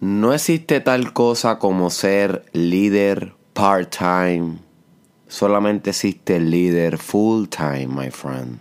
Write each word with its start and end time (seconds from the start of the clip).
No 0.00 0.34
existe 0.34 0.82
tal 0.82 1.14
cosa 1.14 1.58
como 1.58 1.88
ser 1.88 2.44
líder 2.52 3.32
part-time. 3.54 4.58
Solamente 5.26 5.90
existe 5.90 6.36
el 6.36 6.50
líder 6.50 6.98
full-time, 6.98 7.86
my 7.86 8.10
friend. 8.10 8.58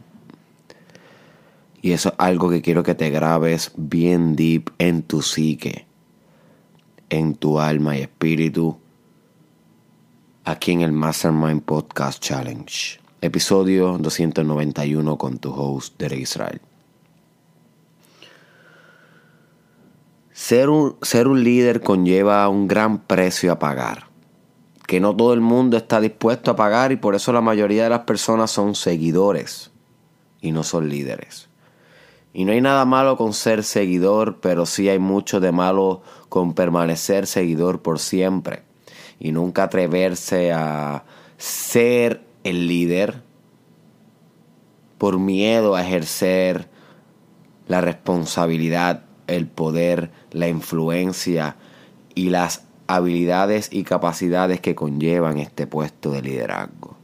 Y 1.82 1.92
eso 1.92 2.10
es 2.10 2.16
algo 2.20 2.50
que 2.50 2.62
quiero 2.62 2.84
que 2.84 2.96
te 2.96 3.10
grabes 3.10 3.74
bien 3.76 4.38
deep 4.38 4.72
en 4.78 5.04
tu 5.04 5.22
psique, 5.22 5.86
en 7.10 7.36
tu 7.36 7.60
alma 7.60 7.98
y 7.98 8.02
espíritu, 8.04 8.78
aquí 10.46 10.72
en 10.72 10.82
el 10.82 10.94
Mastermind 10.94 11.64
Podcast 11.64 12.24
Challenge, 12.24 13.00
episodio 13.20 13.98
291 13.98 15.18
con 15.18 15.38
tu 15.38 15.52
host, 15.52 16.00
Derek 16.00 16.22
Israel. 16.22 16.62
Ser 20.36 20.70
un, 20.70 20.98
ser 21.02 21.30
un 21.30 21.46
líder 21.46 21.80
conlleva 21.80 22.50
un 22.50 22.68
gran 22.68 23.00
precio 23.00 23.54
a 23.54 23.58
pagar, 23.58 24.10
que 24.86 25.00
no 25.00 25.16
todo 25.16 25.34
el 25.34 25.40
mundo 25.40 25.78
está 25.78 26.02
dispuesto 26.02 26.52
a 26.52 26.58
pagar 26.58 26.92
y 26.92 26.98
por 26.98 27.16
eso 27.16 27.32
la 27.32 27.40
mayoría 27.40 27.86
de 27.86 27.90
las 27.90 28.02
personas 28.02 28.52
son 28.52 28.76
seguidores 28.76 29.72
y 30.42 30.52
no 30.52 30.64
son 30.64 30.90
líderes. 30.90 31.48
Y 32.34 32.44
no 32.44 32.52
hay 32.52 32.60
nada 32.60 32.84
malo 32.84 33.16
con 33.16 33.32
ser 33.32 33.64
seguidor, 33.64 34.42
pero 34.42 34.66
sí 34.66 34.90
hay 34.90 35.00
mucho 35.00 35.40
de 35.40 35.54
malo 35.54 36.02
con 36.28 36.54
permanecer 36.54 37.28
seguidor 37.28 37.82
por 37.82 37.98
siempre 37.98 38.64
y 39.22 39.32
nunca 39.32 39.64
atreverse 39.64 40.52
a 40.52 41.06
ser 41.38 42.26
el 42.44 42.68
líder 42.68 43.24
por 44.98 45.18
miedo 45.18 45.78
a 45.78 45.82
ejercer 45.82 46.68
la 47.70 47.80
responsabilidad 47.80 49.05
el 49.28 49.48
poder, 49.48 50.12
la 50.32 50.48
influencia 50.48 51.56
y 52.14 52.30
las 52.30 52.64
habilidades 52.88 53.70
y 53.72 53.84
capacidades 53.84 54.62
que 54.62 54.76
conllevan 54.76 55.38
este 55.38 55.68
puesto 55.68 56.12
de 56.12 56.22
liderazgo. 56.22 56.96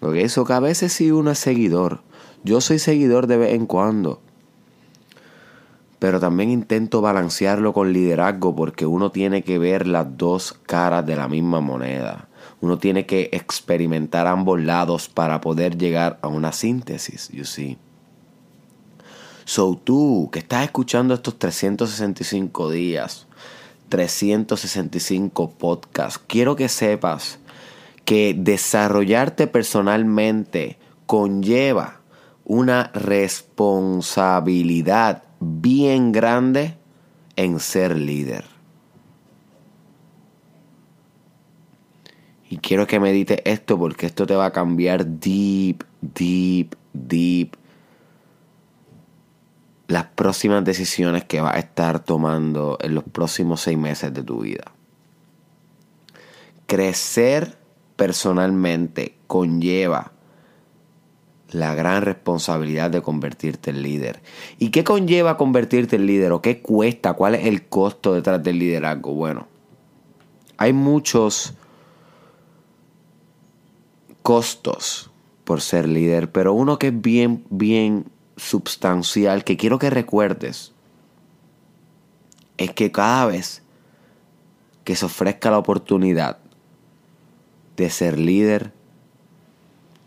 Porque 0.00 0.22
eso 0.22 0.44
que 0.44 0.52
a 0.52 0.60
veces 0.60 0.92
sí 0.92 1.10
uno 1.10 1.30
es 1.30 1.38
seguidor. 1.38 2.00
Yo 2.44 2.60
soy 2.60 2.78
seguidor 2.78 3.26
de 3.26 3.36
vez 3.36 3.54
en 3.54 3.66
cuando. 3.66 4.20
Pero 5.98 6.20
también 6.20 6.50
intento 6.50 7.00
balancearlo 7.00 7.72
con 7.72 7.92
liderazgo 7.92 8.54
porque 8.54 8.86
uno 8.86 9.10
tiene 9.10 9.42
que 9.42 9.58
ver 9.58 9.88
las 9.88 10.16
dos 10.16 10.52
caras 10.66 11.04
de 11.04 11.16
la 11.16 11.26
misma 11.26 11.60
moneda. 11.60 12.28
Uno 12.60 12.78
tiene 12.78 13.06
que 13.06 13.30
experimentar 13.32 14.26
ambos 14.26 14.60
lados 14.60 15.08
para 15.08 15.40
poder 15.40 15.76
llegar 15.76 16.18
a 16.22 16.28
una 16.28 16.52
síntesis, 16.52 17.28
you 17.30 17.44
see. 17.44 17.78
So 19.48 19.80
tú 19.82 20.28
que 20.30 20.38
estás 20.40 20.64
escuchando 20.64 21.14
estos 21.14 21.38
365 21.38 22.70
días, 22.70 23.26
365 23.88 25.52
podcasts, 25.52 26.22
quiero 26.26 26.54
que 26.54 26.68
sepas 26.68 27.38
que 28.04 28.34
desarrollarte 28.36 29.46
personalmente 29.46 30.76
conlleva 31.06 32.02
una 32.44 32.90
responsabilidad 32.92 35.22
bien 35.40 36.12
grande 36.12 36.74
en 37.36 37.58
ser 37.58 37.96
líder. 37.96 38.44
Y 42.50 42.58
quiero 42.58 42.86
que 42.86 43.00
medites 43.00 43.40
esto 43.46 43.78
porque 43.78 44.04
esto 44.04 44.26
te 44.26 44.36
va 44.36 44.44
a 44.44 44.52
cambiar 44.52 45.06
deep, 45.06 45.84
deep, 46.02 46.76
deep 46.92 47.56
las 49.88 50.04
próximas 50.04 50.64
decisiones 50.64 51.24
que 51.24 51.40
vas 51.40 51.56
a 51.56 51.58
estar 51.58 51.98
tomando 51.98 52.78
en 52.80 52.94
los 52.94 53.04
próximos 53.04 53.62
seis 53.62 53.78
meses 53.78 54.12
de 54.12 54.22
tu 54.22 54.40
vida. 54.40 54.70
Crecer 56.66 57.56
personalmente 57.96 59.16
conlleva 59.26 60.12
la 61.50 61.74
gran 61.74 62.02
responsabilidad 62.02 62.90
de 62.90 63.00
convertirte 63.00 63.70
en 63.70 63.82
líder. 63.82 64.20
¿Y 64.58 64.68
qué 64.68 64.84
conlleva 64.84 65.38
convertirte 65.38 65.96
en 65.96 66.04
líder? 66.04 66.32
¿O 66.32 66.42
qué 66.42 66.60
cuesta? 66.60 67.14
¿Cuál 67.14 67.36
es 67.36 67.46
el 67.46 67.66
costo 67.66 68.12
detrás 68.12 68.42
del 68.42 68.58
liderazgo? 68.58 69.14
Bueno, 69.14 69.48
hay 70.58 70.74
muchos 70.74 71.54
costos 74.20 75.10
por 75.44 75.62
ser 75.62 75.88
líder, 75.88 76.30
pero 76.30 76.52
uno 76.52 76.78
que 76.78 76.88
es 76.88 77.00
bien, 77.00 77.46
bien 77.48 78.04
substancial 78.38 79.44
que 79.44 79.56
quiero 79.56 79.78
que 79.78 79.90
recuerdes 79.90 80.72
es 82.56 82.72
que 82.72 82.90
cada 82.90 83.26
vez 83.26 83.62
que 84.84 84.96
se 84.96 85.04
ofrezca 85.04 85.50
la 85.50 85.58
oportunidad 85.58 86.38
de 87.76 87.90
ser 87.90 88.18
líder, 88.18 88.72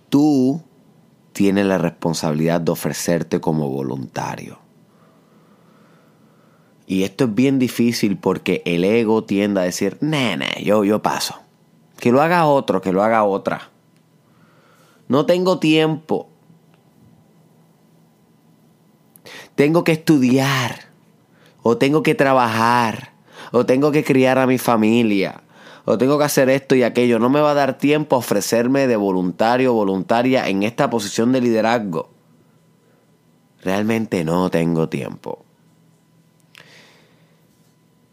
tú 0.10 0.62
tienes 1.34 1.66
la 1.66 1.78
responsabilidad 1.78 2.60
de 2.62 2.72
ofrecerte 2.72 3.40
como 3.40 3.70
voluntario. 3.70 4.60
Y 6.88 7.04
esto 7.04 7.26
es 7.26 7.36
bien 7.36 7.58
difícil 7.60 8.18
porque 8.18 8.62
el 8.66 8.84
ego 8.84 9.24
tiende 9.24 9.62
a 9.62 9.64
decir, 9.64 9.98
nene, 10.02 10.62
yo, 10.64 10.84
yo 10.84 11.02
paso. 11.02 11.36
Que 11.98 12.12
lo 12.12 12.22
haga 12.22 12.46
otro, 12.48 12.82
que 12.82 12.92
lo 12.92 13.04
haga 13.04 13.24
otra. 13.24 13.70
No 15.08 15.26
tengo 15.26 15.60
tiempo. 15.60 16.31
Tengo 19.62 19.84
que 19.84 19.92
estudiar, 19.92 20.86
o 21.62 21.78
tengo 21.78 22.02
que 22.02 22.16
trabajar, 22.16 23.12
o 23.52 23.64
tengo 23.64 23.92
que 23.92 24.04
criar 24.04 24.40
a 24.40 24.48
mi 24.48 24.58
familia, 24.58 25.44
o 25.86 26.00
tengo 26.00 26.18
que 26.18 26.24
hacer 26.24 26.50
esto 26.50 26.74
y 26.74 26.82
aquello. 26.82 27.20
No 27.20 27.30
me 27.30 27.42
va 27.42 27.52
a 27.52 27.54
dar 27.54 27.78
tiempo 27.78 28.16
a 28.16 28.20
ofrecerme 28.20 28.88
de 28.88 28.96
voluntario 28.96 29.72
o 29.72 29.76
voluntaria 29.76 30.50
en 30.50 30.64
esta 30.64 30.90
posición 30.90 31.32
de 31.32 31.42
liderazgo. 31.42 32.10
Realmente 33.62 34.24
no 34.24 34.50
tengo 34.50 34.90
tiempo. 34.90 35.46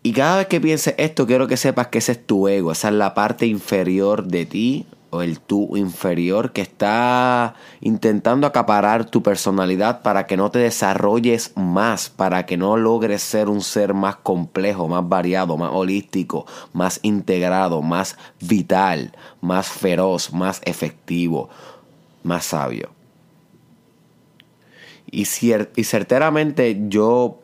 Y 0.02 0.12
cada 0.12 0.36
vez 0.36 0.48
que 0.48 0.60
pienses 0.60 0.96
esto, 0.98 1.26
quiero 1.26 1.48
que 1.48 1.56
sepas 1.56 1.86
que 1.86 1.96
ese 1.96 2.12
es 2.12 2.26
tu 2.26 2.46
ego, 2.46 2.72
esa 2.72 2.88
es 2.88 2.94
la 2.94 3.14
parte 3.14 3.46
inferior 3.46 4.24
de 4.24 4.44
ti 4.44 4.86
o 5.10 5.22
el 5.22 5.40
tú 5.40 5.76
inferior 5.76 6.52
que 6.52 6.60
está 6.60 7.54
intentando 7.80 8.46
acaparar 8.46 9.06
tu 9.06 9.22
personalidad 9.22 10.02
para 10.02 10.26
que 10.26 10.36
no 10.36 10.50
te 10.50 10.58
desarrolles 10.58 11.52
más, 11.56 12.10
para 12.10 12.46
que 12.46 12.56
no 12.56 12.76
logres 12.76 13.22
ser 13.22 13.48
un 13.48 13.62
ser 13.62 13.94
más 13.94 14.16
complejo, 14.16 14.86
más 14.88 15.08
variado, 15.08 15.56
más 15.56 15.70
holístico, 15.72 16.46
más 16.72 17.00
integrado, 17.02 17.80
más 17.80 18.16
vital, 18.40 19.12
más 19.40 19.68
feroz, 19.68 20.32
más 20.32 20.60
efectivo, 20.64 21.48
más 22.22 22.44
sabio. 22.46 22.90
Y, 25.10 25.22
y 25.22 25.84
certeramente 25.84 26.84
yo 26.88 27.38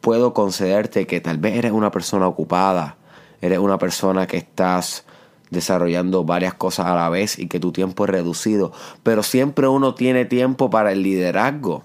puedo 0.00 0.32
concederte 0.32 1.06
que 1.06 1.20
tal 1.20 1.36
vez 1.36 1.56
eres 1.56 1.72
una 1.72 1.90
persona 1.90 2.26
ocupada, 2.26 2.96
eres 3.42 3.58
una 3.58 3.78
persona 3.78 4.26
que 4.26 4.38
estás 4.38 5.04
desarrollando 5.50 6.24
varias 6.24 6.54
cosas 6.54 6.86
a 6.86 6.94
la 6.94 7.08
vez 7.08 7.38
y 7.38 7.48
que 7.48 7.60
tu 7.60 7.72
tiempo 7.72 8.04
es 8.04 8.10
reducido. 8.10 8.72
Pero 9.02 9.22
siempre 9.22 9.68
uno 9.68 9.94
tiene 9.94 10.24
tiempo 10.24 10.70
para 10.70 10.92
el 10.92 11.02
liderazgo. 11.02 11.84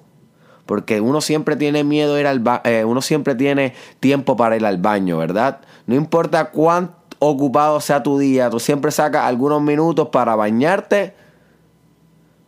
Porque 0.65 1.01
uno 1.01 1.21
siempre 1.21 1.55
tiene 1.55 1.83
miedo 1.83 2.17
ir 2.19 2.25
al 2.25 2.41
eh, 2.63 2.85
uno 2.85 3.01
siempre 3.01 3.35
tiene 3.35 3.73
tiempo 3.99 4.37
para 4.37 4.55
ir 4.55 4.65
al 4.65 4.77
baño, 4.77 5.17
¿verdad? 5.17 5.59
No 5.87 5.95
importa 5.95 6.51
cuán 6.51 6.95
ocupado 7.19 7.81
sea 7.81 8.01
tu 8.01 8.17
día, 8.17 8.49
tú 8.49 8.59
siempre 8.59 8.91
sacas 8.91 9.25
algunos 9.25 9.61
minutos 9.61 10.09
para 10.09 10.35
bañarte, 10.35 11.15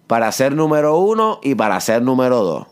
para 0.07 0.31
ser 0.31 0.55
número 0.55 0.97
uno 0.97 1.39
y 1.43 1.55
para 1.55 1.79
ser 1.81 2.01
número 2.01 2.43
dos. 2.43 2.67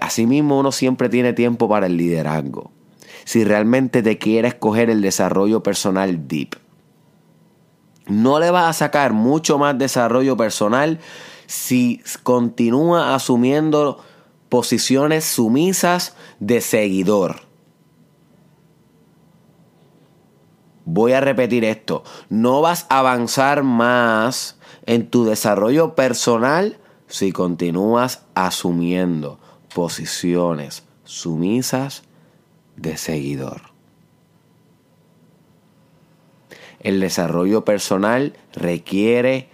Asimismo 0.00 0.58
uno 0.58 0.72
siempre 0.72 1.08
tiene 1.08 1.32
tiempo 1.32 1.68
para 1.68 1.86
el 1.86 1.96
liderazgo. 1.96 2.72
Si 3.24 3.44
realmente 3.44 4.02
te 4.02 4.18
quieres 4.18 4.54
coger 4.54 4.90
el 4.90 5.00
desarrollo 5.00 5.62
personal 5.62 6.26
deep 6.26 6.56
no 8.06 8.38
le 8.38 8.50
vas 8.50 8.68
a 8.68 8.72
sacar 8.72 9.12
mucho 9.12 9.58
más 9.58 9.78
desarrollo 9.78 10.36
personal 10.36 10.98
si 11.46 12.02
continúa 12.22 13.14
asumiendo 13.14 14.02
posiciones 14.48 15.24
sumisas 15.24 16.14
de 16.40 16.60
seguidor. 16.60 17.40
Voy 20.84 21.12
a 21.12 21.20
repetir 21.20 21.64
esto. 21.64 22.04
No 22.28 22.60
vas 22.60 22.86
a 22.90 22.98
avanzar 22.98 23.62
más 23.62 24.58
en 24.86 25.08
tu 25.08 25.24
desarrollo 25.24 25.94
personal 25.94 26.78
si 27.06 27.32
continúas 27.32 28.26
asumiendo 28.34 29.40
posiciones 29.74 30.84
sumisas 31.04 32.02
de 32.76 32.96
seguidor. 32.96 33.73
El 36.84 37.00
desarrollo 37.00 37.64
personal 37.64 38.34
requiere 38.52 39.48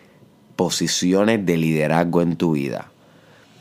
posiciones 0.56 1.46
de 1.46 1.56
liderazgo 1.56 2.20
en 2.20 2.36
tu 2.36 2.52
vida. 2.52 2.90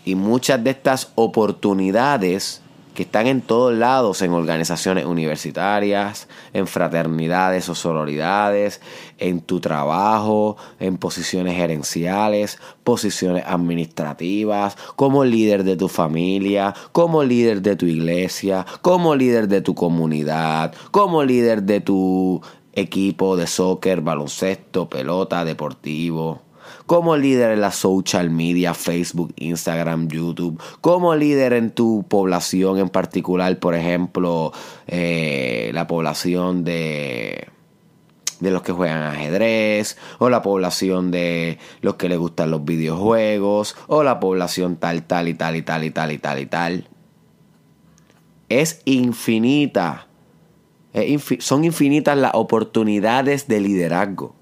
Y 0.03 0.15
muchas 0.15 0.61
de 0.63 0.71
estas 0.71 1.11
oportunidades 1.15 2.61
que 2.99 3.03
están 3.03 3.27
en 3.27 3.39
todos 3.39 3.73
lados, 3.73 4.21
en 4.23 4.33
organizaciones 4.33 5.05
universitarias, 5.05 6.27
en 6.51 6.67
fraternidades 6.67 7.69
o 7.69 7.75
sororidades, 7.75 8.81
en 9.17 9.39
tu 9.39 9.61
trabajo, 9.61 10.57
en 10.81 10.97
posiciones 10.97 11.55
gerenciales, 11.55 12.59
posiciones 12.83 13.45
administrativas, 13.47 14.75
como 14.97 15.23
líder 15.23 15.63
de 15.63 15.77
tu 15.77 15.87
familia, 15.87 16.75
como 16.91 17.23
líder 17.23 17.61
de 17.61 17.77
tu 17.77 17.85
iglesia, 17.85 18.65
como 18.81 19.15
líder 19.15 19.47
de 19.47 19.61
tu 19.61 19.75
comunidad, 19.75 20.73
como 20.91 21.23
líder 21.23 21.63
de 21.63 21.79
tu 21.79 22.41
equipo 22.79 23.37
de 23.37 23.47
soccer, 23.47 24.01
baloncesto, 24.01 24.89
pelota, 24.89 25.45
deportivo 25.45 26.41
como 26.89 27.17
líder 27.17 27.51
en 27.51 27.61
la 27.61 27.71
social 27.71 28.31
media, 28.31 28.73
Facebook, 28.73 29.31
Instagram, 29.37 30.07
YouTube, 30.07 30.59
como 30.81 31.15
líder 31.15 31.53
en 31.53 31.69
tu 31.69 32.03
población 32.07 32.79
en 32.79 32.89
particular, 32.89 33.59
por 33.59 33.75
ejemplo, 33.75 34.51
eh, 34.87 35.69
la 35.75 35.85
población 35.85 36.63
de 36.63 37.47
de 38.39 38.51
los 38.51 38.61
que 38.61 38.71
juegan 38.71 39.03
ajedrez, 39.03 39.97
o 40.17 40.29
la 40.29 40.41
población 40.41 41.11
de 41.11 41.59
los 41.81 41.95
que 41.95 42.09
les 42.09 42.17
gustan 42.17 42.51
los 42.51 42.65
videojuegos, 42.65 43.75
o 43.87 44.03
la 44.03 44.19
población 44.19 44.77
tal, 44.77 45.03
tal 45.03 45.27
y 45.27 45.33
tal 45.33 45.55
y 45.57 45.61
tal 45.61 45.83
y 45.83 45.91
tal 45.91 46.11
y 46.11 46.17
tal 46.17 46.39
y 46.39 46.45
tal. 46.45 46.87
Es 48.47 48.81
infinita. 48.85 50.08
Son 51.39 51.65
infinitas 51.65 52.17
las 52.17 52.33
oportunidades 52.33 53.47
de 53.47 53.61
liderazgo. 53.61 54.35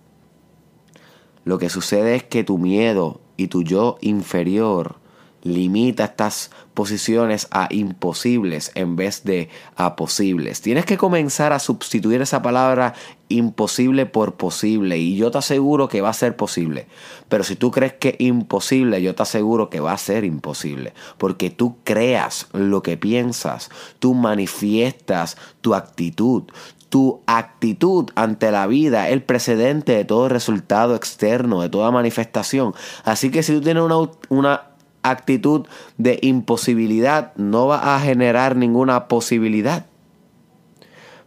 Lo 1.43 1.57
que 1.57 1.69
sucede 1.69 2.15
es 2.15 2.23
que 2.23 2.43
tu 2.43 2.57
miedo 2.57 3.21
y 3.37 3.47
tu 3.47 3.63
yo 3.63 3.97
inferior 4.01 4.95
limita 5.43 6.05
estas 6.05 6.51
posiciones 6.73 7.47
a 7.51 7.67
imposibles 7.71 8.71
en 8.75 8.95
vez 8.95 9.23
de 9.23 9.49
a 9.75 9.95
posibles. 9.95 10.61
Tienes 10.61 10.85
que 10.85 10.97
comenzar 10.97 11.53
a 11.53 11.59
sustituir 11.59 12.21
esa 12.21 12.41
palabra 12.41 12.93
imposible 13.29 14.05
por 14.05 14.35
posible 14.35 14.97
y 14.97 15.15
yo 15.15 15.31
te 15.31 15.39
aseguro 15.39 15.89
que 15.89 16.01
va 16.01 16.09
a 16.09 16.13
ser 16.13 16.35
posible. 16.35 16.87
Pero 17.29 17.43
si 17.43 17.55
tú 17.55 17.71
crees 17.71 17.93
que 17.93 18.15
imposible, 18.19 19.01
yo 19.01 19.15
te 19.15 19.23
aseguro 19.23 19.69
que 19.69 19.79
va 19.79 19.93
a 19.93 19.97
ser 19.97 20.23
imposible. 20.23 20.93
Porque 21.17 21.49
tú 21.49 21.77
creas 21.83 22.47
lo 22.53 22.83
que 22.83 22.97
piensas, 22.97 23.69
tú 23.99 24.13
manifiestas 24.13 25.37
tu 25.61 25.73
actitud, 25.73 26.43
tu 26.89 27.21
actitud 27.25 28.09
ante 28.15 28.51
la 28.51 28.67
vida 28.67 29.09
el 29.09 29.23
precedente 29.23 29.93
de 29.93 30.05
todo 30.05 30.29
resultado 30.29 30.95
externo, 30.95 31.61
de 31.61 31.69
toda 31.69 31.91
manifestación. 31.91 32.73
Así 33.03 33.29
que 33.31 33.43
si 33.43 33.53
tú 33.53 33.61
tienes 33.61 33.83
una, 33.83 34.09
una 34.29 34.76
actitud 35.09 35.65
de 35.97 36.19
imposibilidad, 36.21 37.33
no 37.35 37.67
va 37.67 37.95
a 37.95 37.99
generar 37.99 38.55
ninguna 38.55 39.07
posibilidad. 39.07 39.85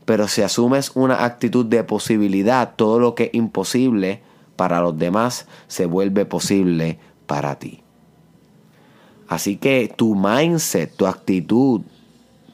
Pero 0.04 0.28
si 0.28 0.42
asumes 0.42 0.92
una 0.94 1.24
actitud 1.24 1.66
de 1.66 1.84
posibilidad, 1.84 2.74
todo 2.74 2.98
lo 2.98 3.14
que 3.14 3.24
es 3.24 3.34
imposible 3.34 4.22
para 4.56 4.80
los 4.80 4.98
demás 4.98 5.46
se 5.68 5.86
vuelve 5.86 6.26
posible 6.26 6.98
para 7.26 7.58
ti. 7.58 7.82
Así 9.28 9.56
que 9.56 9.92
tu 9.94 10.16
mindset, 10.16 10.94
tu 10.96 11.06
actitud, 11.06 11.82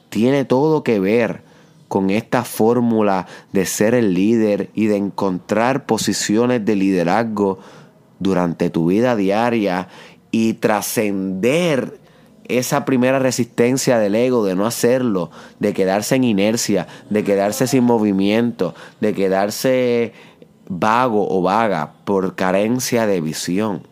tiene 0.09 0.45
todo 0.45 0.83
que 0.83 0.99
ver 0.99 1.41
con 1.87 2.09
esta 2.09 2.43
fórmula 2.43 3.27
de 3.53 3.65
ser 3.65 3.95
el 3.95 4.13
líder 4.13 4.69
y 4.75 4.85
de 4.85 4.97
encontrar 4.97 5.85
posiciones 5.85 6.63
de 6.65 6.75
liderazgo 6.75 7.59
durante 8.19 8.69
tu 8.69 8.87
vida 8.87 9.15
diaria 9.15 9.87
y 10.31 10.53
trascender 10.53 11.99
esa 12.47 12.85
primera 12.85 13.19
resistencia 13.19 13.99
del 13.99 14.15
ego 14.15 14.45
de 14.45 14.55
no 14.55 14.65
hacerlo, 14.65 15.31
de 15.59 15.73
quedarse 15.73 16.15
en 16.15 16.23
inercia, 16.23 16.87
de 17.09 17.23
quedarse 17.23 17.67
sin 17.67 17.83
movimiento, 17.83 18.73
de 19.01 19.13
quedarse 19.13 20.13
vago 20.69 21.27
o 21.29 21.41
vaga 21.41 21.93
por 22.05 22.35
carencia 22.35 23.05
de 23.07 23.21
visión. 23.21 23.83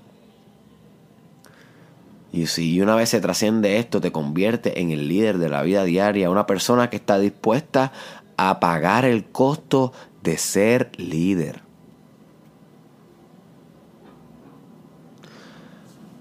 Y 2.32 2.48
si 2.48 2.82
una 2.82 2.96
vez 2.96 3.10
se 3.10 3.22
trasciende 3.22 3.78
esto, 3.78 4.02
te 4.02 4.12
convierte 4.12 4.82
en 4.82 4.92
el 4.92 5.08
líder 5.08 5.38
de 5.38 5.50
la 5.50 5.62
vida 5.62 5.86
diaria, 5.86 6.30
una 6.30 6.46
persona 6.46 6.90
que 6.90 6.98
está 6.98 7.18
dispuesta 7.18 7.94
a 8.36 8.60
pagar 8.60 9.06
el 9.06 9.24
costo 9.24 9.94
de 10.22 10.38
ser 10.38 10.92
líder. 10.98 11.65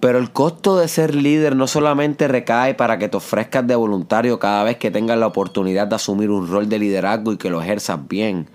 Pero 0.05 0.19
el 0.19 0.33
costo 0.33 0.77
de 0.77 0.87
ser 0.87 1.15
líder 1.15 1.57
no 1.57 1.67
solamente 1.67 2.29
recae 2.29 2.75
para 2.75 2.99
que 2.99 3.09
te 3.09 3.17
ofrezcas 3.17 3.67
de 3.67 3.75
voluntario 3.75 4.39
cada 4.39 4.63
vez 4.63 4.77
que 4.77 4.91
tengas 4.91 5.17
la 5.17 5.27
oportunidad 5.27 5.87
de 5.87 5.95
asumir 5.95 6.29
un 6.29 6.47
rol 6.47 6.69
de 6.69 6.79
liderazgo 6.79 7.33
y 7.33 7.39
que 7.39 7.49
lo 7.49 7.63
ejerzas 7.63 8.07
bien, 8.07 8.47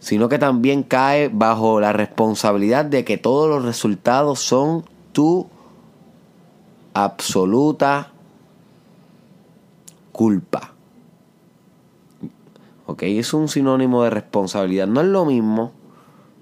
sino 0.00 0.28
que 0.28 0.40
también 0.40 0.82
cae 0.82 1.30
bajo 1.32 1.78
la 1.78 1.92
responsabilidad 1.92 2.84
de 2.84 3.04
que 3.04 3.16
todos 3.16 3.48
los 3.48 3.64
resultados 3.64 4.40
son 4.40 4.84
tu 5.12 5.46
absoluta 6.94 8.10
culpa. 10.10 10.72
¿Ok? 12.86 13.04
Es 13.04 13.32
un 13.32 13.46
sinónimo 13.46 14.02
de 14.02 14.10
responsabilidad. 14.10 14.88
No 14.88 15.00
es 15.00 15.06
lo 15.06 15.26
mismo, 15.26 15.70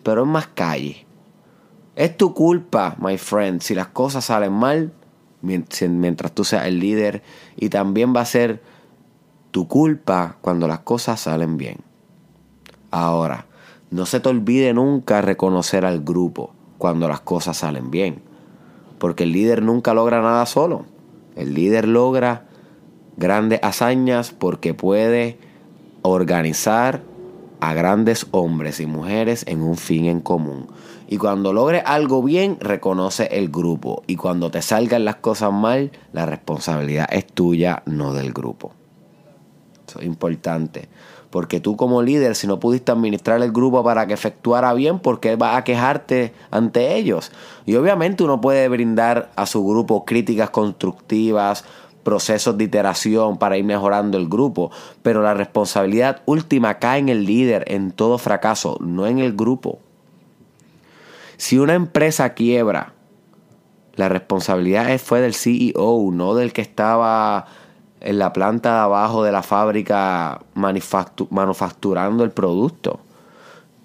pero 0.03 0.23
es 0.23 0.29
más 0.29 0.47
calle. 0.47 1.05
Es 1.97 2.17
tu 2.17 2.35
culpa, 2.35 2.97
my 2.99 3.19
friend, 3.19 3.61
si 3.61 3.75
las 3.75 3.89
cosas 3.89 4.27
salen 4.27 4.53
mal 4.53 4.93
mientras 5.43 6.33
tú 6.33 6.45
seas 6.45 6.67
el 6.67 6.81
líder. 6.81 7.23
Y 7.57 7.69
también 7.69 8.15
va 8.15 8.23
a 8.23 8.27
ser 8.27 8.63
tu 9.51 9.69
culpa 9.69 10.39
cuando 10.41 10.67
las 10.67 10.81
cosas 10.81 11.21
salen 11.21 11.57
bien. 11.57 11.79
Ahora, 12.91 13.47
no 13.91 14.07
se 14.07 14.21
te 14.21 14.29
olvide 14.29 14.75
nunca 14.75 15.21
reconocer 15.21 15.85
al 15.85 16.01
grupo 16.01 16.53
cuando 16.79 17.09
las 17.09 17.21
cosas 17.21 17.59
salen 17.59 17.91
bien 17.91 18.35
porque 19.05 19.25
el 19.25 19.33
líder 19.33 19.63
nunca 19.63 19.93
logra 19.93 20.23
nada 20.23 20.47
solo. 20.47 20.87
El 21.37 21.53
líder 21.53 21.87
logra 21.87 22.47
grandes 23.19 23.61
hazañas 23.63 24.31
porque 24.31 24.73
puede 24.73 25.39
organizar 26.01 27.03
a 27.61 27.75
grandes 27.75 28.27
hombres 28.31 28.81
y 28.81 28.87
mujeres 28.87 29.45
en 29.47 29.61
un 29.61 29.77
fin 29.77 30.07
en 30.07 30.21
común. 30.21 30.69
Y 31.09 31.19
cuando 31.19 31.53
logre 31.53 31.81
algo 31.81 32.23
bien, 32.23 32.59
reconoce 32.61 33.29
el 33.33 33.51
grupo. 33.51 34.03
Y 34.07 34.17
cuando 34.17 34.51
te 34.51 34.63
salgan 34.63 35.05
las 35.05 35.17
cosas 35.17 35.53
mal, 35.53 35.93
la 36.13 36.27
responsabilidad 36.27 37.07
es 37.11 37.27
tuya, 37.27 37.83
no 37.87 38.15
del 38.15 38.33
grupo. 38.33 38.73
Eso 39.87 40.01
es 40.01 40.07
importante. 40.07 40.89
Porque 41.31 41.59
tú 41.59 41.77
como 41.77 42.01
líder, 42.01 42.37
si 42.37 42.47
no 42.47 42.61
pudiste 42.61 42.93
administrar 42.93 43.43
el 43.43 43.51
grupo 43.51 43.83
para 43.83 44.07
que 44.07 44.15
efectuara 44.15 44.73
bien, 44.73 45.01
¿por 45.01 45.19
qué 45.19 45.35
vas 45.35 45.57
a 45.57 45.65
quejarte 45.65 46.33
ante 46.51 46.95
ellos? 46.95 47.33
Y 47.67 47.75
obviamente 47.75 48.23
uno 48.23 48.41
puede 48.41 48.69
brindar 48.69 49.33
a 49.35 49.45
su 49.47 49.67
grupo 49.67 50.05
críticas 50.05 50.51
constructivas, 50.51 51.65
procesos 52.05 52.57
de 52.57 52.65
iteración 52.65 53.39
para 53.39 53.57
ir 53.57 53.65
mejorando 53.65 54.17
el 54.17 54.29
grupo, 54.29 54.71
pero 55.03 55.23
la 55.23 55.35
responsabilidad 55.35 56.23
última 56.27 56.79
cae 56.79 57.01
en 57.01 57.09
el 57.09 57.25
líder 57.25 57.65
en 57.67 57.91
todo 57.91 58.19
fracaso, 58.19 58.77
no 58.81 59.07
en 59.09 59.19
el 59.19 59.33
grupo. 59.33 59.81
Si 61.45 61.59
una 61.59 61.75
empresa 61.75 62.33
quiebra, 62.33 62.95
la 63.97 64.09
responsabilidad 64.09 64.99
fue 64.99 65.21
del 65.21 65.35
CEO, 65.35 66.09
no 66.11 66.35
del 66.35 66.55
que 66.55 66.63
estaba 66.63 67.45
en 68.01 68.19
la 68.19 68.33
planta 68.33 68.73
de 68.73 68.79
abajo 68.79 69.23
de 69.23 69.31
la 69.31 69.43
fábrica 69.43 70.41
manufacturando 70.55 72.25
el 72.25 72.31
producto. 72.31 72.99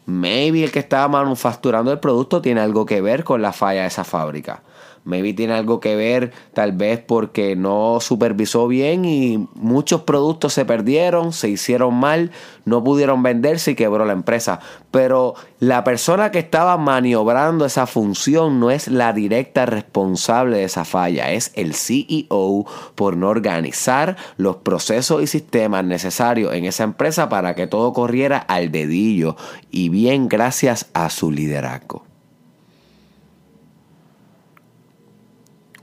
Maybe 0.05 0.63
el 0.63 0.71
que 0.71 0.79
estaba 0.79 1.09
manufacturando 1.09 1.91
el 1.91 1.99
producto 1.99 2.41
tiene 2.41 2.61
algo 2.61 2.85
que 2.85 3.01
ver 3.01 3.25
con 3.25 3.41
la 3.41 3.51
falla 3.51 3.81
de 3.81 3.87
esa 3.87 4.05
fábrica. 4.05 4.61
Maybe 5.09 5.33
tiene 5.33 5.53
algo 5.53 5.79
que 5.79 5.95
ver 5.95 6.31
tal 6.53 6.71
vez 6.71 6.99
porque 6.99 7.55
no 7.55 7.99
supervisó 7.99 8.67
bien 8.67 9.03
y 9.03 9.47
muchos 9.55 10.03
productos 10.03 10.53
se 10.53 10.65
perdieron, 10.65 11.33
se 11.33 11.49
hicieron 11.49 11.95
mal, 11.95 12.31
no 12.65 12.83
pudieron 12.83 13.23
venderse 13.23 13.71
y 13.71 13.75
quebró 13.75 14.05
la 14.05 14.13
empresa. 14.13 14.59
Pero 14.91 15.33
la 15.59 15.83
persona 15.83 16.31
que 16.31 16.39
estaba 16.39 16.77
maniobrando 16.77 17.65
esa 17.65 17.87
función 17.87 18.59
no 18.59 18.71
es 18.71 18.87
la 18.87 19.11
directa 19.11 19.65
responsable 19.65 20.57
de 20.57 20.63
esa 20.63 20.85
falla, 20.85 21.31
es 21.31 21.51
el 21.55 21.73
CEO 21.73 22.65
por 22.95 23.17
no 23.17 23.29
organizar 23.29 24.15
los 24.37 24.57
procesos 24.57 25.21
y 25.23 25.27
sistemas 25.27 25.83
necesarios 25.83 26.53
en 26.53 26.65
esa 26.65 26.83
empresa 26.83 27.29
para 27.29 27.55
que 27.55 27.67
todo 27.67 27.93
corriera 27.93 28.37
al 28.37 28.71
dedillo 28.71 29.35
y 29.71 29.89
bien 29.89 30.29
gracias 30.29 30.87
a 30.93 31.09
su 31.09 31.31
liderazgo. 31.31 32.08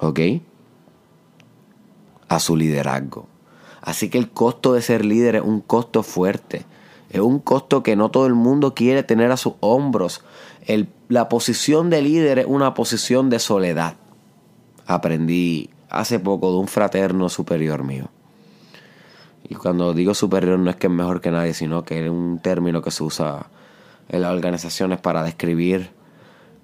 ¿Ok? 0.01 0.21
A 2.29 2.41
su 2.41 2.57
liderazgo. 2.57 3.27
Así 3.81 4.11
que 4.11 4.19
el 4.19 4.31
costo 4.31 4.73
de 4.73 4.83
ser 4.83 5.05
líder 5.05 5.37
es 5.37 5.43
un 5.43 5.61
costo 5.61 6.03
fuerte. 6.03 6.65
Es 7.11 7.21
un 7.21 7.39
costo 7.39 7.83
que 7.83 7.95
no 7.95 8.11
todo 8.11 8.27
el 8.27 8.35
mundo 8.35 8.75
quiere 8.75 9.03
tener 9.03 9.31
a 9.31 9.37
sus 9.37 9.55
hombros. 9.61 10.23
la 11.09 11.29
posición 11.29 11.89
de 11.89 12.03
líder 12.03 12.41
es 12.41 12.47
una 12.47 12.75
posición 12.75 13.31
de 13.31 13.39
soledad. 13.39 13.95
Aprendí 14.87 15.71
hace 15.89 16.19
poco 16.19 16.51
de 16.51 16.59
un 16.59 16.69
fraterno 16.69 17.29
superior 17.29 17.85
mío. 17.85 18.09
Y 19.49 19.55
cuando 19.55 19.95
digo 19.95 20.15
superior 20.15 20.59
no 20.59 20.71
es 20.71 20.77
que 20.77 20.89
es 20.89 20.93
mejor 20.93 21.21
que 21.21 21.31
nadie, 21.31 21.55
sino 21.55 21.85
que 21.85 22.05
es 22.05 22.11
un 22.11 22.41
término 22.41 22.83
que 22.83 22.91
se 22.91 23.05
usa 23.05 23.47
en 24.09 24.23
las 24.23 24.33
organizaciones 24.33 24.99
para 25.01 25.23
describir 25.23 25.91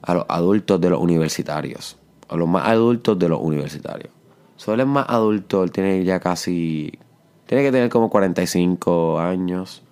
a 0.02 0.14
los 0.14 0.24
adultos 0.28 0.80
de 0.80 0.90
los 0.90 1.00
universitarios. 1.00 1.96
A 2.32 2.36
los 2.36 2.48
más 2.48 2.66
adultos 2.66 3.18
de 3.18 3.28
los 3.28 3.40
universitarios. 3.40 4.10
Es 4.56 4.86
más 4.86 5.06
adulto, 5.08 5.64
él 5.64 5.72
tiene 5.72 6.04
ya 6.04 6.20
casi... 6.20 6.98
Tiene 7.46 7.64
que 7.64 7.72
tener 7.72 7.90
como 7.90 8.08
45 8.08 9.18
años. 9.18 9.82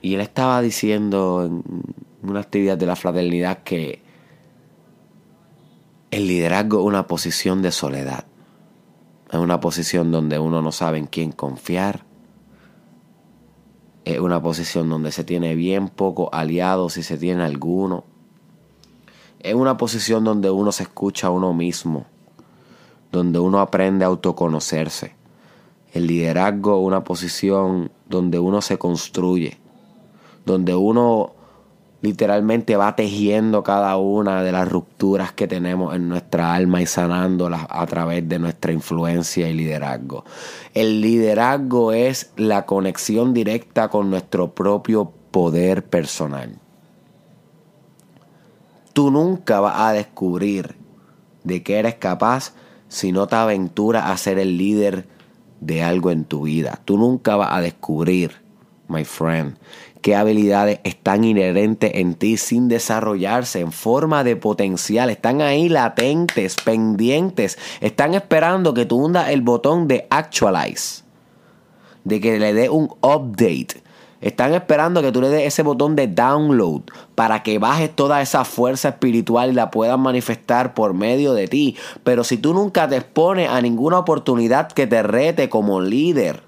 Y 0.00 0.14
él 0.14 0.20
estaba 0.20 0.60
diciendo 0.60 1.44
en 1.46 1.62
una 2.22 2.40
actividad 2.40 2.76
de 2.76 2.86
la 2.86 2.96
fraternidad 2.96 3.62
que 3.62 4.02
el 6.10 6.26
liderazgo 6.26 6.80
es 6.80 6.86
una 6.86 7.06
posición 7.06 7.62
de 7.62 7.72
soledad. 7.72 8.26
Es 9.30 9.38
una 9.38 9.60
posición 9.60 10.10
donde 10.10 10.38
uno 10.38 10.60
no 10.60 10.72
sabe 10.72 10.98
en 10.98 11.06
quién 11.06 11.32
confiar. 11.32 12.04
Es 14.04 14.18
una 14.18 14.42
posición 14.42 14.90
donde 14.90 15.12
se 15.12 15.24
tiene 15.24 15.54
bien 15.54 15.88
poco 15.88 16.28
aliados 16.34 16.94
si 16.94 17.02
se 17.02 17.16
tiene 17.16 17.44
alguno. 17.44 18.04
Es 19.42 19.54
una 19.54 19.76
posición 19.76 20.22
donde 20.22 20.50
uno 20.50 20.70
se 20.70 20.84
escucha 20.84 21.26
a 21.26 21.30
uno 21.30 21.52
mismo, 21.52 22.06
donde 23.10 23.40
uno 23.40 23.58
aprende 23.58 24.04
a 24.04 24.08
autoconocerse. 24.08 25.16
El 25.92 26.06
liderazgo 26.06 26.78
es 26.78 26.86
una 26.86 27.02
posición 27.02 27.90
donde 28.08 28.38
uno 28.38 28.62
se 28.62 28.78
construye, 28.78 29.58
donde 30.46 30.76
uno 30.76 31.32
literalmente 32.02 32.76
va 32.76 32.94
tejiendo 32.94 33.64
cada 33.64 33.96
una 33.96 34.44
de 34.44 34.52
las 34.52 34.68
rupturas 34.68 35.32
que 35.32 35.48
tenemos 35.48 35.96
en 35.96 36.08
nuestra 36.08 36.54
alma 36.54 36.80
y 36.80 36.86
sanándolas 36.86 37.66
a 37.68 37.84
través 37.86 38.28
de 38.28 38.38
nuestra 38.38 38.70
influencia 38.70 39.48
y 39.48 39.54
liderazgo. 39.54 40.24
El 40.72 41.00
liderazgo 41.00 41.90
es 41.90 42.30
la 42.36 42.64
conexión 42.64 43.34
directa 43.34 43.88
con 43.88 44.08
nuestro 44.08 44.52
propio 44.52 45.10
poder 45.32 45.84
personal. 45.84 46.60
Tú 48.92 49.10
nunca 49.10 49.60
vas 49.60 49.80
a 49.80 49.92
descubrir 49.92 50.76
de 51.44 51.62
qué 51.62 51.78
eres 51.78 51.94
capaz 51.94 52.52
si 52.88 53.12
no 53.12 53.26
te 53.26 53.36
aventuras 53.36 54.10
a 54.10 54.16
ser 54.16 54.38
el 54.38 54.58
líder 54.58 55.06
de 55.60 55.82
algo 55.82 56.10
en 56.10 56.24
tu 56.24 56.42
vida. 56.42 56.80
Tú 56.84 56.98
nunca 56.98 57.36
vas 57.36 57.52
a 57.52 57.60
descubrir, 57.60 58.42
my 58.88 59.04
friend, 59.04 59.56
qué 60.02 60.16
habilidades 60.16 60.80
están 60.84 61.24
inherentes 61.24 61.92
en 61.94 62.14
ti 62.14 62.36
sin 62.36 62.68
desarrollarse 62.68 63.60
en 63.60 63.72
forma 63.72 64.24
de 64.24 64.36
potencial. 64.36 65.08
Están 65.08 65.40
ahí 65.40 65.68
latentes, 65.68 66.56
pendientes. 66.62 67.58
Están 67.80 68.14
esperando 68.14 68.74
que 68.74 68.84
tú 68.84 69.02
hundas 69.02 69.30
el 69.30 69.40
botón 69.40 69.88
de 69.88 70.06
actualize. 70.10 71.04
De 72.04 72.20
que 72.20 72.38
le 72.38 72.52
dé 72.52 72.68
un 72.68 72.88
update. 73.00 73.82
Están 74.22 74.54
esperando 74.54 75.02
que 75.02 75.12
tú 75.12 75.20
le 75.20 75.28
des 75.28 75.46
ese 75.46 75.62
botón 75.62 75.96
de 75.96 76.06
download 76.06 76.82
para 77.14 77.42
que 77.42 77.58
bajes 77.58 77.94
toda 77.94 78.22
esa 78.22 78.44
fuerza 78.44 78.90
espiritual 78.90 79.50
y 79.50 79.54
la 79.54 79.70
puedas 79.70 79.98
manifestar 79.98 80.74
por 80.74 80.94
medio 80.94 81.34
de 81.34 81.48
ti. 81.48 81.76
Pero 82.04 82.24
si 82.24 82.38
tú 82.38 82.54
nunca 82.54 82.88
te 82.88 82.96
expones 82.96 83.50
a 83.50 83.60
ninguna 83.60 83.98
oportunidad 83.98 84.70
que 84.72 84.86
te 84.86 85.02
rete 85.02 85.48
como 85.48 85.80
líder, 85.80 86.44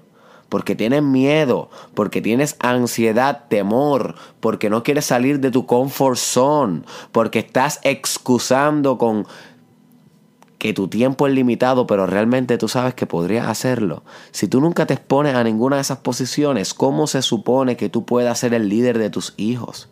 porque 0.47 0.75
tienes 0.75 1.03
miedo, 1.03 1.69
porque 1.93 2.21
tienes 2.21 2.55
ansiedad, 2.59 3.43
temor, 3.49 4.15
porque 4.39 4.69
no 4.69 4.83
quieres 4.83 5.05
salir 5.05 5.41
de 5.41 5.51
tu 5.51 5.65
comfort 5.65 6.17
zone, 6.17 6.83
porque 7.11 7.39
estás 7.39 7.81
excusando 7.83 8.97
con 8.97 9.27
que 10.65 10.73
tu 10.73 10.87
tiempo 10.87 11.27
es 11.27 11.33
limitado, 11.35 11.85
pero 11.85 12.07
realmente 12.07 12.57
tú 12.57 12.67
sabes 12.67 12.95
que 12.95 13.05
podrías 13.05 13.47
hacerlo. 13.47 14.01
Si 14.31 14.47
tú 14.47 14.61
nunca 14.61 14.87
te 14.87 14.95
expones 14.95 15.35
a 15.35 15.43
ninguna 15.43 15.75
de 15.75 15.83
esas 15.83 15.99
posiciones, 15.99 16.73
¿cómo 16.73 17.05
se 17.05 17.21
supone 17.21 17.77
que 17.77 17.87
tú 17.87 18.03
puedas 18.03 18.39
ser 18.39 18.55
el 18.55 18.67
líder 18.67 18.97
de 18.97 19.11
tus 19.11 19.35
hijos? 19.37 19.89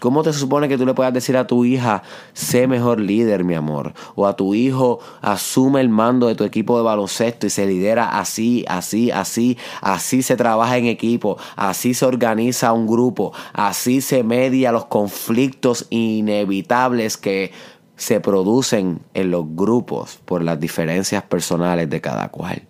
¿Cómo 0.00 0.24
te 0.24 0.32
supone 0.32 0.68
que 0.68 0.76
tú 0.76 0.84
le 0.84 0.94
puedas 0.94 1.14
decir 1.14 1.36
a 1.36 1.46
tu 1.46 1.64
hija, 1.64 2.02
sé 2.32 2.66
mejor 2.66 2.98
líder, 2.98 3.44
mi 3.44 3.54
amor? 3.54 3.92
O 4.16 4.26
a 4.26 4.34
tu 4.34 4.52
hijo, 4.54 4.98
asume 5.20 5.80
el 5.80 5.90
mando 5.90 6.26
de 6.26 6.34
tu 6.34 6.42
equipo 6.42 6.76
de 6.76 6.82
baloncesto 6.82 7.46
y 7.46 7.50
se 7.50 7.66
lidera 7.66 8.18
así, 8.18 8.64
así, 8.66 9.12
así, 9.12 9.58
así 9.80 10.22
se 10.22 10.34
trabaja 10.34 10.76
en 10.76 10.86
equipo, 10.86 11.38
así 11.54 11.94
se 11.94 12.04
organiza 12.04 12.72
un 12.72 12.88
grupo, 12.88 13.32
así 13.52 14.00
se 14.00 14.24
media 14.24 14.72
los 14.72 14.86
conflictos 14.86 15.86
inevitables 15.90 17.16
que 17.16 17.52
se 18.00 18.18
producen 18.18 19.00
en 19.12 19.30
los 19.30 19.44
grupos 19.54 20.20
por 20.24 20.42
las 20.42 20.58
diferencias 20.58 21.22
personales 21.24 21.90
de 21.90 22.00
cada 22.00 22.30
cual. 22.30 22.62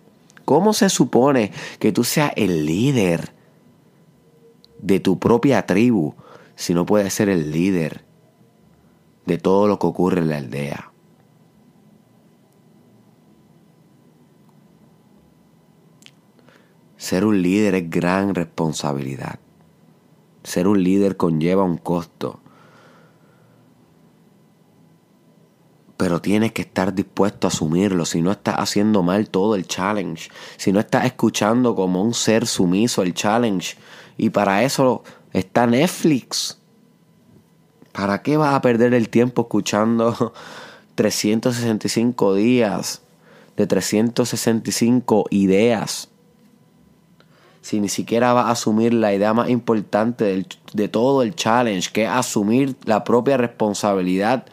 ¿Cómo 0.43 0.73
se 0.73 0.89
supone 0.89 1.53
que 1.79 1.93
tú 1.93 2.03
seas 2.03 2.33
el 2.35 2.65
líder 2.65 3.31
de 4.81 4.99
tu 4.99 5.19
propia 5.19 5.65
tribu? 5.65 6.15
si 6.57 6.73
no 6.73 6.85
puedes 6.85 7.13
ser 7.13 7.29
el 7.29 7.51
líder 7.51 8.03
de 9.25 9.37
todo 9.37 9.67
lo 9.69 9.79
que 9.79 9.87
ocurre 9.87 10.19
en 10.19 10.27
la 10.27 10.37
aldea? 10.37 10.91
Ser 16.97 17.23
un 17.23 17.41
líder 17.41 17.75
es 17.75 17.89
gran 17.89 18.35
responsabilidad. 18.35 19.39
Ser 20.43 20.67
un 20.67 20.83
líder 20.83 21.15
conlleva 21.15 21.63
un 21.63 21.77
costo. 21.77 22.41
Pero 26.01 26.19
tienes 26.19 26.51
que 26.51 26.63
estar 26.63 26.95
dispuesto 26.95 27.45
a 27.45 27.49
asumirlo. 27.49 28.05
Si 28.05 28.23
no 28.23 28.31
estás 28.31 28.55
haciendo 28.57 29.03
mal 29.03 29.29
todo 29.29 29.53
el 29.53 29.67
challenge. 29.67 30.31
Si 30.57 30.71
no 30.71 30.79
estás 30.79 31.05
escuchando 31.05 31.75
como 31.75 32.01
un 32.01 32.15
ser 32.15 32.47
sumiso 32.47 33.03
el 33.03 33.13
challenge. 33.13 33.75
Y 34.17 34.31
para 34.31 34.63
eso 34.63 35.03
Está 35.33 35.65
Netflix. 35.65 36.57
¿Para 37.93 38.21
qué 38.21 38.37
vas 38.37 38.53
a 38.53 38.61
perder 38.61 38.93
el 38.93 39.09
tiempo 39.09 39.43
escuchando 39.43 40.33
365 40.95 42.35
días 42.35 43.01
de 43.55 43.67
365 43.67 45.25
ideas? 45.29 46.09
Si 47.61 47.79
ni 47.79 47.89
siquiera 47.89 48.33
vas 48.33 48.47
a 48.47 48.51
asumir 48.51 48.93
la 48.93 49.13
idea 49.13 49.33
más 49.33 49.49
importante 49.49 50.45
de 50.73 50.87
todo 50.87 51.21
el 51.21 51.35
challenge, 51.35 51.91
que 51.91 52.03
es 52.03 52.09
asumir 52.09 52.75
la 52.85 53.03
propia 53.03 53.37
responsabilidad 53.37 54.45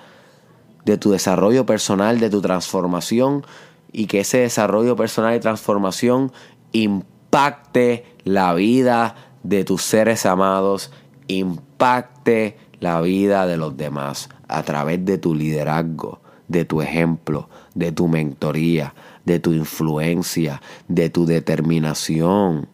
de 0.88 0.98
tu 0.98 1.10
desarrollo 1.10 1.66
personal, 1.66 2.18
de 2.18 2.30
tu 2.30 2.40
transformación, 2.40 3.44
y 3.92 4.06
que 4.06 4.20
ese 4.20 4.38
desarrollo 4.38 4.96
personal 4.96 5.36
y 5.36 5.40
transformación 5.40 6.32
impacte 6.72 8.04
la 8.24 8.54
vida 8.54 9.14
de 9.42 9.64
tus 9.64 9.82
seres 9.82 10.26
amados 10.26 10.90
impacte 11.28 12.56
la 12.80 13.00
vida 13.00 13.46
de 13.46 13.56
los 13.56 13.76
demás 13.76 14.28
a 14.48 14.62
través 14.62 15.04
de 15.04 15.18
tu 15.18 15.34
liderazgo, 15.34 16.20
de 16.48 16.64
tu 16.64 16.82
ejemplo, 16.82 17.48
de 17.74 17.92
tu 17.92 18.08
mentoría, 18.08 18.94
de 19.24 19.38
tu 19.38 19.52
influencia, 19.52 20.62
de 20.88 21.10
tu 21.10 21.26
determinación. 21.26 22.68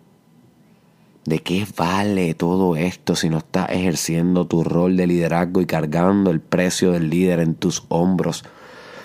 ¿De 1.25 1.43
qué 1.43 1.66
vale 1.76 2.35
todo 2.35 2.76
esto 2.76 3.16
si 3.16 3.31
no 3.31 3.38
estás 3.38 3.71
ejerciendo 3.71 4.47
tu 4.47 4.62
rol 4.62 4.97
de 4.97 5.07
liderazgo 5.07 5.61
y 5.61 5.66
cargando 5.66 6.31
el 6.31 6.40
precio 6.40 6.93
del 6.93 7.09
líder 7.11 7.40
en 7.40 7.54
tus 7.54 7.85
hombros? 7.88 8.45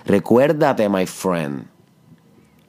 Recuérdate, 0.05 0.89
my 0.89 1.05
friend, 1.05 1.67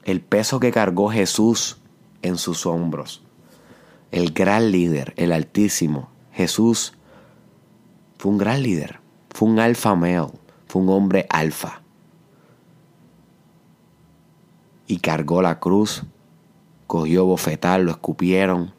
el 0.05 0.21
peso 0.21 0.59
que 0.59 0.71
cargó 0.71 1.09
Jesús 1.09 1.77
en 2.21 2.37
sus 2.37 2.65
hombros 2.65 3.23
el 4.11 4.33
gran 4.33 4.71
líder, 4.71 5.13
el 5.15 5.31
Altísimo, 5.31 6.09
Jesús, 6.33 6.93
fue 8.17 8.31
un 8.31 8.37
gran 8.37 8.61
líder, 8.61 8.99
fue 9.29 9.47
un 9.47 9.59
alfa 9.59 9.95
male, 9.95 10.27
fue 10.67 10.81
un 10.81 10.89
hombre 10.89 11.25
alfa. 11.29 11.81
Y 14.85 14.97
cargó 14.99 15.41
la 15.41 15.59
cruz, 15.59 16.03
cogió 16.87 17.25
bofetal, 17.25 17.83
lo 17.85 17.91
escupieron, 17.91 18.73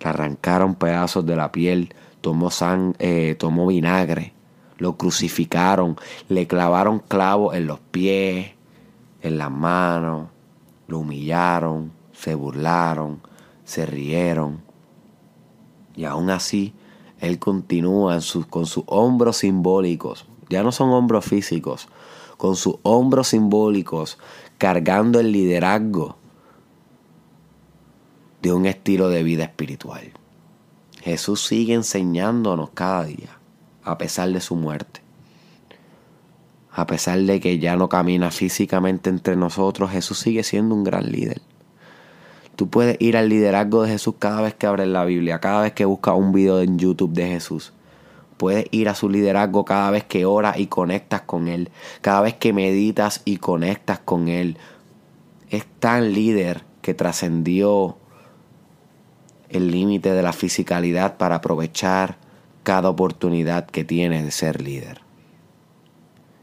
le 0.00 0.08
arrancaron 0.08 0.74
pedazos 0.74 1.26
de 1.26 1.36
la 1.36 1.52
piel, 1.52 1.94
tomó, 2.20 2.50
sang 2.50 2.94
eh, 2.98 3.36
tomó 3.38 3.66
vinagre, 3.66 4.32
lo 4.76 4.96
crucificaron, 4.96 5.96
le 6.28 6.46
clavaron 6.46 7.00
clavos 7.00 7.54
en 7.54 7.66
los 7.66 7.80
pies, 7.80 8.52
en 9.22 9.38
las 9.38 9.50
manos, 9.50 10.28
lo 10.86 11.00
humillaron, 11.00 11.92
se 12.12 12.34
burlaron, 12.34 13.20
se 13.64 13.86
rieron. 13.86 14.60
Y 15.96 16.04
aún 16.04 16.30
así, 16.30 16.74
Él 17.20 17.38
continúa 17.38 18.18
con 18.48 18.66
sus 18.66 18.84
hombros 18.86 19.38
simbólicos, 19.38 20.26
ya 20.48 20.62
no 20.62 20.70
son 20.70 20.90
hombros 20.90 21.24
físicos, 21.24 21.88
con 22.36 22.54
sus 22.54 22.76
hombros 22.82 23.28
simbólicos, 23.28 24.18
cargando 24.58 25.18
el 25.18 25.32
liderazgo 25.32 26.17
de 28.42 28.52
un 28.52 28.66
estilo 28.66 29.08
de 29.08 29.22
vida 29.22 29.44
espiritual. 29.44 30.12
Jesús 31.00 31.46
sigue 31.46 31.74
enseñándonos 31.74 32.70
cada 32.70 33.04
día, 33.04 33.38
a 33.82 33.98
pesar 33.98 34.30
de 34.30 34.40
su 34.40 34.56
muerte. 34.56 35.00
A 36.70 36.86
pesar 36.86 37.18
de 37.20 37.40
que 37.40 37.58
ya 37.58 37.76
no 37.76 37.88
camina 37.88 38.30
físicamente 38.30 39.10
entre 39.10 39.36
nosotros, 39.36 39.90
Jesús 39.90 40.18
sigue 40.18 40.42
siendo 40.42 40.74
un 40.74 40.84
gran 40.84 41.10
líder 41.10 41.40
Tú 42.58 42.68
puedes 42.68 42.96
ir 42.98 43.16
al 43.16 43.28
liderazgo 43.28 43.84
de 43.84 43.90
Jesús 43.90 44.16
cada 44.18 44.40
vez 44.40 44.52
que 44.52 44.66
abres 44.66 44.88
la 44.88 45.04
Biblia, 45.04 45.38
cada 45.38 45.62
vez 45.62 45.74
que 45.74 45.84
buscas 45.84 46.16
un 46.16 46.32
video 46.32 46.60
en 46.60 46.76
YouTube 46.76 47.12
de 47.12 47.28
Jesús. 47.28 47.72
Puedes 48.36 48.66
ir 48.72 48.88
a 48.88 48.96
su 48.96 49.08
liderazgo 49.08 49.64
cada 49.64 49.92
vez 49.92 50.02
que 50.02 50.26
oras 50.26 50.58
y 50.58 50.66
conectas 50.66 51.20
con 51.20 51.46
Él, 51.46 51.70
cada 52.00 52.20
vez 52.20 52.34
que 52.34 52.52
meditas 52.52 53.22
y 53.24 53.36
conectas 53.36 54.00
con 54.00 54.26
Él. 54.26 54.56
Es 55.50 55.66
tan 55.78 56.12
líder 56.12 56.64
que 56.82 56.94
trascendió 56.94 57.96
el 59.50 59.70
límite 59.70 60.12
de 60.12 60.22
la 60.22 60.32
fisicalidad 60.32 61.16
para 61.16 61.36
aprovechar 61.36 62.18
cada 62.62 62.90
oportunidad 62.90 63.66
que 63.66 63.84
tiene 63.84 64.22
de 64.22 64.30
ser 64.30 64.60
líder. 64.60 65.00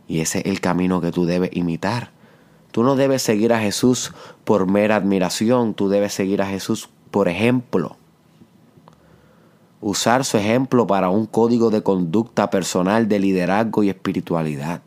Y 0.07 0.21
ese 0.21 0.39
es 0.39 0.45
el 0.45 0.62
camino 0.62 1.01
que 1.01 1.12
tú 1.12 1.25
debes 1.25 1.51
imitar. 1.53 2.12
Tú 2.71 2.83
no 2.83 2.95
debes 2.95 3.21
seguir 3.21 3.53
a 3.53 3.59
Jesús 3.59 4.13
por 4.43 4.67
mera 4.67 4.95
admiración, 4.95 5.74
tú 5.74 5.88
debes 5.89 6.13
seguir 6.13 6.41
a 6.41 6.47
Jesús 6.47 6.89
por 7.12 7.29
ejemplo. 7.29 7.95
Usar 9.81 10.25
su 10.25 10.38
ejemplo 10.38 10.88
para 10.88 11.09
un 11.09 11.25
código 11.27 11.69
de 11.69 11.83
conducta 11.83 12.50
personal 12.50 13.07
de 13.07 13.19
liderazgo 13.19 13.83
y 13.83 13.89
espiritualidad. 13.89 14.81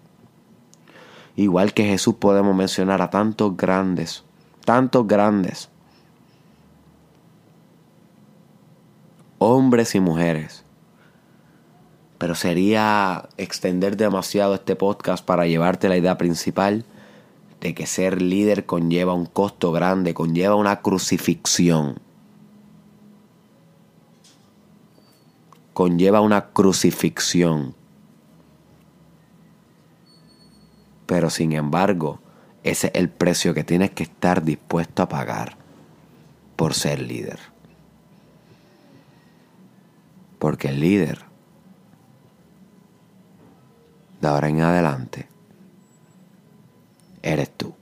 Igual 1.36 1.72
que 1.72 1.84
Jesús 1.84 2.16
podemos 2.16 2.54
mencionar 2.54 3.00
a 3.00 3.10
tantos 3.10 3.56
grandes, 3.56 4.24
tantos 4.64 5.06
grandes, 5.06 5.70
hombres 9.38 9.94
y 9.94 10.00
mujeres. 10.00 10.64
Pero 12.18 12.34
sería 12.34 13.28
extender 13.36 13.96
demasiado 13.96 14.54
este 14.54 14.76
podcast 14.76 15.24
para 15.24 15.46
llevarte 15.46 15.88
la 15.88 15.96
idea 15.96 16.18
principal 16.18 16.84
de 17.60 17.74
que 17.74 17.86
ser 17.86 18.20
líder 18.22 18.66
conlleva 18.66 19.14
un 19.14 19.26
costo 19.26 19.72
grande, 19.72 20.14
conlleva 20.14 20.54
una 20.54 20.80
crucifixión. 20.80 22.00
Conlleva 25.72 26.20
una 26.20 26.46
crucifixión. 26.50 27.74
Pero 31.06 31.30
sin 31.30 31.52
embargo, 31.52 32.20
ese 32.64 32.88
es 32.88 32.94
el 32.94 33.08
precio 33.08 33.54
que 33.54 33.64
tienes 33.64 33.92
que 33.92 34.02
estar 34.02 34.42
dispuesto 34.42 35.02
a 35.02 35.08
pagar 35.08 35.56
por 36.56 36.74
ser 36.74 37.00
líder. 37.00 37.57
Porque 40.48 40.68
el 40.68 40.80
líder, 40.80 41.18
de 44.18 44.28
ahora 44.28 44.48
en 44.48 44.62
adelante, 44.62 45.28
eres 47.20 47.50
tú. 47.50 47.74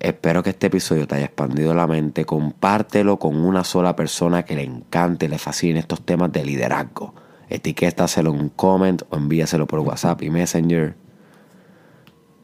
Espero 0.00 0.42
que 0.42 0.50
este 0.50 0.66
episodio 0.66 1.08
te 1.08 1.14
haya 1.14 1.24
expandido 1.24 1.72
la 1.72 1.86
mente. 1.86 2.26
Compártelo 2.26 3.18
con 3.18 3.42
una 3.42 3.64
sola 3.64 3.96
persona 3.96 4.44
que 4.44 4.54
le 4.54 4.64
encante, 4.64 5.30
le 5.30 5.38
fascine 5.38 5.78
estos 5.78 6.02
temas 6.02 6.30
de 6.30 6.44
liderazgo. 6.44 7.14
Etiquétaselo 7.48 8.34
en 8.34 8.38
un 8.38 8.48
comment 8.50 9.00
o 9.08 9.16
envíaselo 9.16 9.66
por 9.66 9.80
WhatsApp 9.80 10.20
y 10.20 10.28
Messenger. 10.28 10.94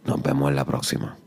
Nos 0.06 0.22
vemos 0.22 0.48
en 0.48 0.56
la 0.56 0.64
próxima. 0.64 1.18